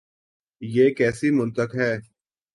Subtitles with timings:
[0.61, 1.91] یہ کیسی منطق ہے؟